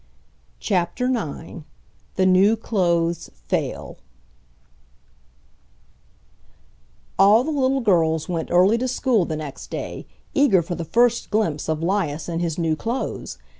[0.59, 1.63] CHAPTER IX
[2.15, 3.99] THE NEW CLOTHES FAIL
[7.19, 11.29] All the little girls went early to school the next day, eager for the first
[11.29, 13.37] glimpse of 'Lias in his new clothes.